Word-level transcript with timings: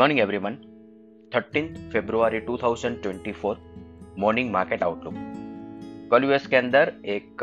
Morning 0.00 0.20
everyone 0.20 0.54
13 1.34 1.66
फरवरी 1.92 2.40
2024 2.40 3.56
morning 4.18 4.50
market 4.50 4.82
outlook 4.82 5.14
कल 6.10 6.24
US 6.24 6.46
के 6.46 6.56
अंदर 6.56 6.92
एक 7.06 7.42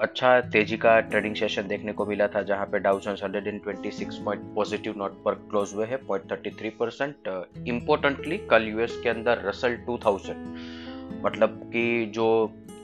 अच्छा 0.00 0.40
तेज़ी 0.40 0.76
का 0.76 1.00
ट्रेडिंग 1.00 1.34
सेशन 1.34 1.68
देखने 1.68 1.92
को 1.92 2.06
मिला 2.06 2.26
था, 2.28 2.42
जहाँ 2.42 2.66
पे 2.66 2.78
Dow 2.78 3.00
Jones 3.00 3.22
126 3.22 4.14
point 4.24 4.42
positive 4.54 4.94
note 4.96 5.22
पर 5.24 5.34
क्लोज 5.34 5.72
हुए 5.74 5.86
हैं 5.86 5.98
0.33 6.08 6.70
परसेंट 6.80 7.14
इम्पोर्टेंटली 7.68 8.38
कल 8.38 8.68
यूएस 8.68 9.00
के 9.02 9.08
अंदर 9.08 9.42
रसल 9.44 9.78
2000 9.90 10.36
मतलब 11.24 11.60
कि 11.72 12.06
जो 12.06 12.28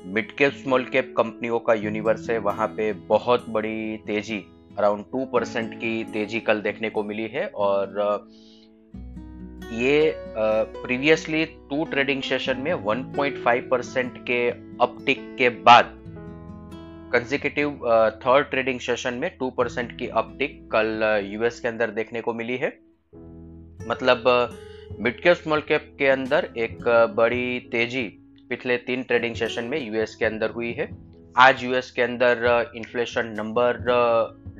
मिड 0.06 0.36
कैप 0.36 0.52
स्मॉल 0.52 0.84
कैप 0.84 1.14
कंपनियों 1.16 1.58
का 1.58 1.74
यूनिवर्स 1.74 2.30
है, 2.30 2.38
वहाँ 2.38 2.68
पे 2.68 2.92
बहुत 2.92 3.48
बड़ी 3.48 3.96
तेज़ी 3.96 4.44
अराउंड 4.78 5.04
टू 5.12 5.24
परसेंट 5.24 5.74
की 5.74 6.04
तेज़ी 6.04 6.40
कल 6.40 6.60
देखने 6.60 6.90
को 6.90 7.04
मिली 7.04 7.26
है 7.26 7.46
और 7.46 8.28
ये 9.72 10.14
प्रीवियसली 10.76 11.44
टू 11.70 11.84
ट्रेडिंग 11.84 12.22
सेशन 12.22 12.60
में 12.60 12.72
1.5 12.72 13.68
परसेंट 13.70 14.18
के 14.26 14.48
अपटिक 14.82 15.18
के 15.38 15.48
बाद 15.68 15.92
कंजिकेटिव 17.12 17.70
थर्ड 18.16 18.46
ट्रेडिंग 18.46 18.80
सेशन 18.80 19.14
में 19.14 19.30
2 19.38 19.50
परसेंट 19.56 19.98
की 19.98 20.08
अपटिक 20.14 20.60
कल 20.72 21.02
यूएस 21.24 21.60
के 21.60 21.68
अंदर 21.68 21.90
देखने 21.90 22.20
को 22.20 22.34
मिली 22.34 22.56
है। 22.56 22.68
मतलब 23.88 24.24
मिड 25.00 25.20
कैप 25.22 25.36
स्मॉल 25.36 25.60
कैप 25.60 25.94
के 25.98 26.06
अंदर 26.06 26.48
एक 26.56 26.78
बड़ी 27.16 27.58
तेज़ी 27.72 28.02
पिछले 28.50 28.76
तीन 28.76 29.02
ट्रेडिंग 29.02 29.34
सेशन 29.34 29.64
में 29.64 29.78
यूएस 29.80 30.14
के 30.14 30.24
अंदर 30.24 30.50
हुई 30.50 30.72
है। 30.72 30.88
आज 31.36 31.64
यूएस 31.64 31.90
के 31.90 32.02
अंदर 32.02 32.72
इन्फ्लेशन 32.76 33.34
नंबर 33.38 33.84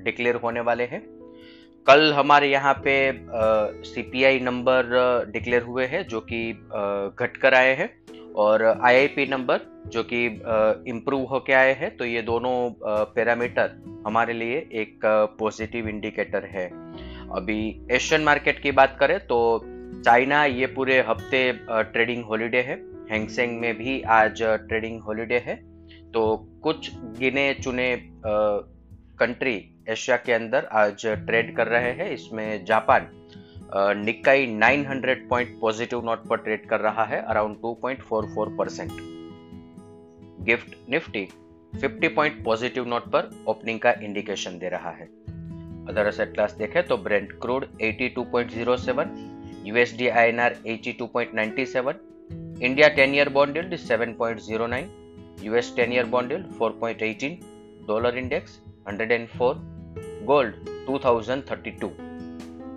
डिक्लेयर 0.05 0.37
होने 0.37 0.61
वाले 0.61 0.85
हैं। 0.85 1.01
कल 1.87 2.13
हमारे 2.13 2.51
यहाँ 2.51 2.73
पे 2.85 2.93
सीपीआई 3.85 4.39
नंबर 4.41 4.87
डिक्लेयर 5.33 5.63
हुए 5.63 5.85
हैं, 5.87 6.07
जो 6.09 6.21
कि 6.21 6.53
घट 6.53 7.37
कर 7.37 7.55
आए 7.55 7.75
हैं 7.75 7.89
और 8.37 8.65
आईआईपी 8.65 9.27
नंबर 9.27 9.61
जो 9.89 10.03
कि 10.03 10.25
इम्प्रूव 10.91 11.25
होके 11.25 11.53
आए 11.53 11.75
हैं 11.75 11.97
तो 11.97 12.05
ये 12.05 12.23
दोनों 12.23 12.55
पैरामीटर 13.15 14.03
हमारे 14.07 14.33
लिए 14.33 14.57
एक 14.75 15.07
पॉजिटिव 15.39 15.89
इंडिकेटर 15.89 16.45
है। 16.47 16.67
अभी 17.37 17.61
एशियन 17.93 18.25
मार्केट 18.25 18.61
की 18.63 18.73
बात 18.73 18.97
करें 19.01 19.19
तो 19.27 19.39
चाइना 20.03 20.45
ये 20.45 20.67
पूरे 20.75 20.99
हफ़्ते 21.09 21.41
ट्रेडिंग 21.93 22.25
हॉलीडे 22.25 22.63
है। 22.63 22.77
हैंगसेंग 23.11 23.59
में 23.61 23.73
भी 23.79 24.01
आज 24.13 24.43
ट्रेडिंग 24.43 25.01
हॉलीडे 25.03 25.43
है। 25.47 25.57
तो 26.13 26.37
कुछ 26.63 26.91
गिने 27.19 27.53
चुने 27.55 27.89
कंट्री 28.27 29.57
एशिया 29.89 30.17
के 30.17 30.33
अंदर 30.33 30.65
आज 30.73 31.07
ट्रेड 31.07 31.55
कर 31.57 31.67
रहे 31.67 31.91
हैं। 31.93 32.11
इसमें 32.11 32.65
Japan 32.65 33.09
Nikkei 33.97 34.47
900 34.59 35.15
point 35.29 35.59
positive 35.61 36.05
note 36.05 36.27
पर 36.29 36.37
ट्रेड 36.37 36.67
कर 36.69 36.81
रहा 36.81 37.05
है, 37.05 37.21
around 37.23 37.57
2.44 37.57 38.57
percent. 38.59 38.93
GIFT 40.47 40.77
Nifty 40.91 41.27
50 41.75 42.09
point 42.17 42.43
positive 42.45 42.87
note 42.89 43.11
पर 43.13 43.31
ओपनिंग 43.49 43.81
का 43.81 43.95
इंडिकेशन 44.03 44.59
दे 44.59 44.69
रहा 44.69 44.91
है। 44.91 45.07
अदर 45.89 46.07
असेट 46.07 46.33
क्लास 46.35 46.53
देखें 46.53 46.83
तो 46.87 46.97
Brent 46.97 47.33
crude 47.41 47.67
82.07 47.83 49.09
USD 49.67 50.09
INR 50.09 50.57
82.97 50.67 51.95
India 52.63 52.89
10 52.97 53.15
year 53.15 53.29
bond 53.29 53.57
yield 53.57 53.75
7.09 53.81 54.85
US 55.45 55.75
10 55.77 55.93
year 55.93 56.07
bond 56.07 56.33
yield 56.33 56.47
4.18 56.63 57.33
dollar 57.89 58.19
index 58.19 58.61
104 58.89 59.76
gold 60.23 60.55
2032 60.87 61.91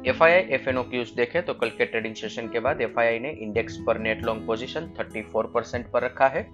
F 0.07 0.23
I 0.23 0.31
F 0.31 0.69
N 0.69 0.81
cues 0.81 1.09
देखे 1.09 1.41
तो 1.41 1.53
कल 1.53 1.69
के 1.69 1.85
ट्रेडिंग 1.85 2.15
सेशन 2.15 2.47
के 2.47 2.59
बाद 2.59 2.81
एफ़ 2.81 2.99
ने 2.99 3.29
इंडेक्स 3.31 3.77
पर 3.87 3.97
नेट 3.97 4.23
लॉन्ग 4.23 4.47
पोजीशन 4.47 4.89
34 4.99 5.53
परसेंट 5.53 5.91
पर 5.91 6.03
रखा 6.03 6.27
है 6.27 6.49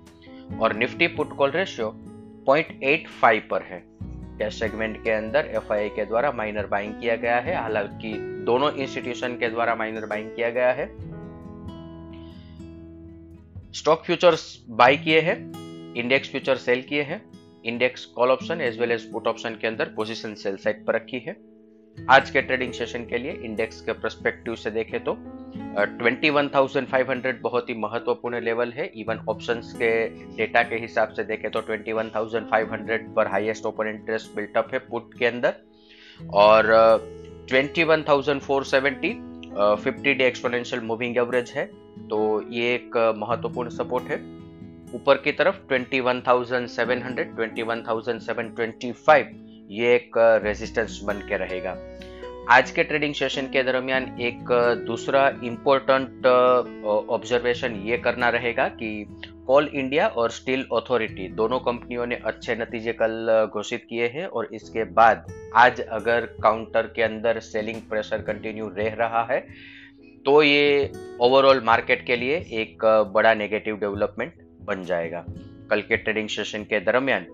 और 0.61 0.75
निफ्टी 0.75 1.07
पुट 1.07 1.35
कॉल 1.37 1.51
रेशियो 1.51 1.89
0.85 2.49 3.39
पर 3.39 3.61
है। 3.61 3.83
कैश 4.39 4.59
सेगमेंट 4.59 5.03
के 5.03 5.11
अंदर 5.11 5.45
एफ़ 5.45 5.73
के 5.73 6.05
द्वारा 6.05 6.31
माइनर 6.31 6.65
बाइंग 6.65 6.93
किया 6.93 7.15
गया 7.15 7.39
है? 7.39 7.55
हालाँकि 7.55 8.13
दोनों 8.45 8.71
इंस्टीट्यूशन 8.71 9.37
के 9.37 9.49
द्वारा 9.49 9.75
माइनर 9.75 10.05
बाइंग 10.05 10.29
किया 10.29 10.49
गया 10.49 10.71
है। 10.71 10.87
स्टॉक 13.73 14.03
फ्यूचर्स 14.05 14.65
बाय 14.69 14.97
किए 14.97 15.19
हैं 15.21 15.37
इंडेक्स 15.95 16.29
फ्यूचर 16.29 16.55
सेल 16.55 16.81
किए 16.81 17.01
हैं। 17.01 17.34
Index 17.65 18.05
call 18.15 18.31
option 18.31 18.61
as 18.61 18.79
well 18.79 18.91
as 18.91 19.11
put 19.11 19.27
option 19.27 19.57
के 19.61 19.67
अंदर 19.67 19.89
पोजीशन 19.95 20.33
सेल 20.35 20.57
साइड 20.57 20.85
पर 20.85 20.95
रखी 20.95 21.19
है। 21.19 21.35
आज 21.97 22.29
के 22.29 22.41
ट्रेडिंग 22.41 22.73
सेशन 22.73 23.05
के 23.05 23.17
लिए 23.17 23.31
इंडेक्स 23.45 23.81
के 23.81 23.93
परस्पेक्टिव 23.93 24.55
से 24.55 24.71
देखें 24.71 25.03
तो 25.03 25.17
twenty 25.99 26.29
one 26.29 26.49
thousand 26.55 26.87
five 26.87 27.11
hundred 27.11 27.41
बहुत 27.41 27.69
ही 27.69 27.73
महत्वपूर्ण 27.75 28.41
लेवल 28.43 28.71
है। 28.71 28.85
इवन 28.97 29.19
ऑप्शंस 29.29 29.71
के 29.73 29.91
डेटा 30.37 30.63
के 30.63 30.75
हिसाब 30.75 31.09
से 31.09 31.23
देखें 31.23 31.49
तो 31.51 31.61
twenty 31.61 31.93
one 31.93 32.09
thousand 32.15 32.49
five 32.49 32.73
hundred 32.73 33.13
पर 33.15 33.27
highest 33.27 33.65
open 33.65 33.87
interest 33.87 34.35
built up 34.35 34.73
है 34.73 34.79
पुट 34.89 35.17
के 35.19 35.25
अंदर। 35.25 35.55
और 36.35 36.71
twenty 37.49 37.83
one 37.83 38.03
thousand 38.09 38.41
four 38.41 38.63
seventy 38.65 39.13
fifty 39.83 40.13
day 40.13 40.27
exponential 40.27 40.81
moving 40.83 41.17
average 41.17 41.51
है। 41.55 41.65
तो 42.09 42.19
ये 42.51 42.73
एक 42.73 42.97
महत्वपूर्ण 43.17 43.69
सपोर्ट 43.71 44.03
है। 44.03 44.17
ऊपर 44.95 45.17
की 45.17 45.31
तरफ़ 45.31 45.55
21,700, 45.71 47.23
21,725 47.37 49.31
ये 49.69 49.93
एक 49.95 50.17
रेजिस्टेंस 50.43 50.99
बन 51.03 51.17
के 51.29 51.37
रहेगा। 51.37 51.75
आज 52.49 52.71
के 52.71 52.83
ट्रेडिंग 52.83 53.13
सेशन 53.13 53.47
के 53.47 53.63
दरमियान 53.63 54.03
एक 54.21 54.51
दूसरा 54.87 55.23
इम्पोर्टेंट 55.43 56.27
ऑब्जर्वेशन 56.85 57.75
ये 57.85 57.97
करना 57.97 58.29
रहेगा 58.29 58.67
कि 58.75 58.89
कॉल 59.47 59.67
इंडिया 59.73 60.07
और 60.07 60.31
स्टील 60.31 60.63
अथॉरिटी 60.73 61.27
दोनों 61.33 61.59
कंपनियों 61.59 62.05
ने 62.05 62.19
अच्छे 62.25 62.55
नतीजे 62.55 62.93
कल 62.93 63.49
घोषित 63.53 63.85
किए 63.89 64.07
हैं 64.07 64.25
और 64.27 64.49
इसके 64.53 64.83
बाद 64.93 65.25
आज 65.55 65.81
अगर 65.81 66.25
काउंटर 66.43 66.91
के 66.95 67.03
अंदर 67.03 67.39
सेलिंग 67.49 67.81
प्रेशर 67.89 68.21
कंटिन्यू 68.21 68.69
रह 68.77 68.93
रहा 68.99 69.23
है 69.31 69.39
तो 70.25 70.41
ये 70.43 70.91
ओवरऑल 71.21 71.61
मार्केट 71.63 72.05
के 72.05 72.15
लिए 72.15 72.37
एक 72.61 72.85
बड़ा 73.13 73.33
नेगेटिव 73.33 73.77
डेवलपमेंट 73.79 74.44
बन 74.65 74.83
जाएगा। 74.83 75.25
कल 75.69 75.81
के 75.81 75.97
ट्रेडिंग 75.97 76.29
सेशन 76.29 76.63
के 76.63 76.79
दरमियान 76.81 77.25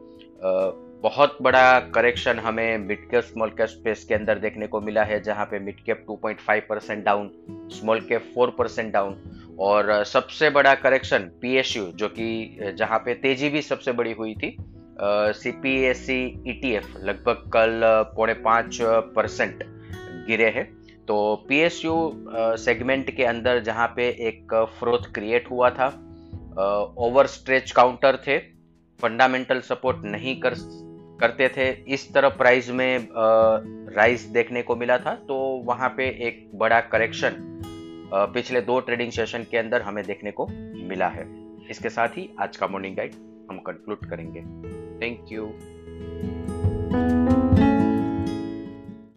बहुत 1.03 1.37
बड़ा 1.41 1.79
करेक्शन 1.95 2.39
हमें 2.39 2.77
mid 2.77 3.09
cap 3.09 3.23
small 3.23 3.49
cap 3.49 3.67
space 3.67 4.03
के 4.03 4.13
अंदर 4.13 4.39
देखने 4.39 4.67
को 4.67 4.81
मिला 4.81 5.03
है, 5.03 5.21
जहाँ 5.23 5.45
पे 5.45 5.59
mid 5.59 5.79
cap 5.85 6.05
2.5 6.05 6.61
percent 6.69 7.03
down 7.05 7.31
small 7.71 7.99
cap 7.99 8.31
4 8.37 8.51
percent 8.57 8.91
down 8.93 9.15
और 9.59 10.03
सबसे 10.03 10.49
बड़ा 10.49 10.73
करेक्शन 10.75 11.29
पीएसयू 11.41 11.85
जो 11.95 12.07
कि 12.09 12.73
जहाँ 12.77 12.99
पे 12.99 13.13
तेज़ी 13.13 13.49
भी 13.49 13.61
सबसे 13.61 13.91
बड़ी 13.91 14.11
हुई 14.11 14.33
थी 14.35 14.55
C 15.33 15.51
P 15.61 15.75
S 15.83 16.05
C 16.05 16.19
E 16.47 16.53
T 16.53 16.73
F 16.73 16.97
लगभग 16.99 17.49
कल 17.53 17.81
पौने 18.15 18.33
पाँच 18.43 18.77
परसेंट 19.15 19.63
गिरे 20.27 20.49
हैं। 20.49 20.65
तो 21.07 21.35
पी 21.47 21.59
एस 21.59 21.83
यू 21.85 21.95
सेगमेंट 22.57 23.15
के 23.15 23.23
अंदर 23.25 23.59
जहाँ 23.63 23.87
पे 23.95 24.07
एक 24.27 24.53
फ्रोथ 24.79 25.11
क्रिएट 25.13 25.49
हुआ 25.51 25.69
था 25.69 25.89
ओवर 26.51 27.27
स्ट्रेच 27.27 27.71
काउंटर 27.71 28.17
थे 28.17 28.37
फंडामेंटल 28.99 29.59
सपोर्ट 29.61 29.97
नहीं 30.05 30.39
कर, 30.41 30.53
करते 31.19 31.47
थे। 31.49 31.69
इस 31.93 32.13
तरह 32.13 32.29
प्राइस 32.31 32.69
में 32.69 33.07
राइज 33.95 34.21
देखने 34.33 34.61
को 34.61 34.75
मिला 34.75 34.97
था 34.97 35.13
तो 35.27 35.37
वहाँ 35.65 35.89
पे 35.97 36.07
एक 36.27 36.49
बड़ा 36.55 36.79
करेक्शन 36.91 37.35
पिछले 38.13 38.61
दो 38.61 38.79
ट्रेडिंग 38.79 39.11
सेशन 39.11 39.45
के 39.51 39.57
अंदर 39.57 39.81
हमें 39.81 40.03
देखने 40.05 40.31
को 40.31 40.47
मिला 40.87 41.07
है। 41.09 41.25
इसके 41.69 41.89
साथ 41.89 42.17
ही 42.17 42.29
आज 42.39 42.57
का 42.57 42.67
मॉर्निंग 42.67 42.95
गाइड 42.95 43.13
हम 43.49 43.59
कंक्लूड 43.67 44.05
करेंगे। 44.09 44.41
Thank 45.01 45.31
you 45.31 45.45